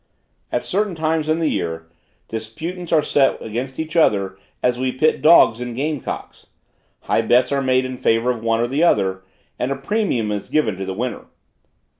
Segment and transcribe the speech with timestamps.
[0.51, 1.85] At certain times in the year,
[2.27, 6.47] disputants are set against each other, as we pit dogs and game cocks.
[7.01, 9.23] High bets are made in favor of one or the other,
[9.59, 11.25] and a premium is given to the winner.